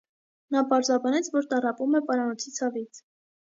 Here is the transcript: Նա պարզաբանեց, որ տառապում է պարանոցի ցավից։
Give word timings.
Նա 0.55 0.63
պարզաբանեց, 0.71 1.31
որ 1.37 1.47
տառապում 1.53 2.01
է 2.03 2.05
պարանոցի 2.11 2.59
ցավից։ 2.61 3.07